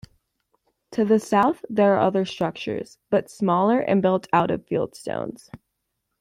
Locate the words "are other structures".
1.93-2.97